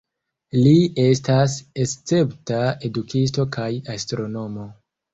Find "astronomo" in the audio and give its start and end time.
3.99-4.71